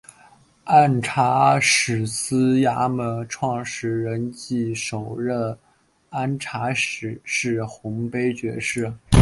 [0.63, 5.55] 按察使司衙门创设人暨首任
[6.09, 8.91] 按察使是洪卑爵士。